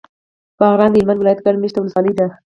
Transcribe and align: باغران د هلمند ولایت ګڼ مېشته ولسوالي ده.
باغران 0.59 0.91
د 0.91 0.95
هلمند 0.99 1.21
ولایت 1.21 1.39
ګڼ 1.45 1.55
مېشته 1.63 1.79
ولسوالي 1.79 2.13
ده. 2.19 2.27